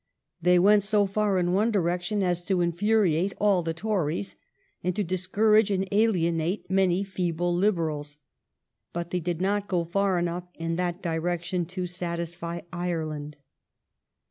[0.41, 4.35] They went so far in one direc tion as to infuriate all the Tories
[4.83, 8.17] and to discourage and alienate many feeble Liberals.
[8.93, 13.37] But they did not go far enough in that direction to satisfy Ireland.